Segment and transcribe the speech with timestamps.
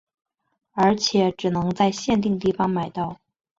[0.73, 3.19] 而且只能在限定地方买到。